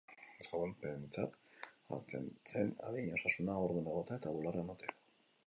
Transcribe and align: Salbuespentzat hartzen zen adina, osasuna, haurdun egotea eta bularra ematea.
Salbuespentzat 0.45 1.35
hartzen 1.97 2.25
zen 2.53 2.73
adina, 2.89 3.15
osasuna, 3.21 3.59
haurdun 3.59 3.93
egotea 3.95 4.21
eta 4.23 4.35
bularra 4.39 4.67
ematea. 4.69 4.99